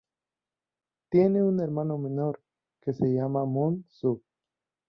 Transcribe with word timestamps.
Tiene 1.11 1.43
un 1.43 1.59
hermano 1.59 1.99
menor 1.99 2.41
que 2.81 2.91
se 2.91 3.05
llama 3.13 3.45
Moon-soo. 3.45 4.23